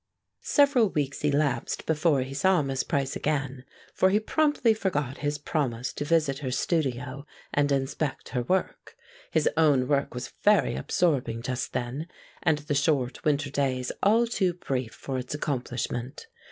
[0.49, 5.93] Several weeks elapsed before he saw Miss Price again, for he promptly forgot his promise
[5.93, 8.97] to visit her studio and inspect her work.
[9.29, 12.07] His own work was very absorbing just then,
[12.41, 16.25] and the short winter days all too brief for its accomplishment.